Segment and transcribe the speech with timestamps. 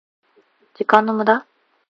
[0.73, 1.45] 時間の無駄？